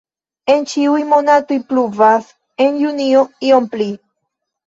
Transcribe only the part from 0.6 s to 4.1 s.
ĉiuj monatoj pluvas, en julio iom pli.